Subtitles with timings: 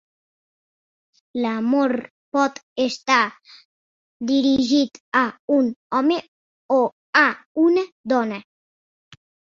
[1.41, 1.93] L'amor
[2.37, 3.19] pot estar
[4.31, 5.25] dirigit a
[5.59, 6.19] un home
[6.77, 6.79] o
[7.23, 7.27] a
[7.69, 7.85] una
[8.15, 8.41] dona.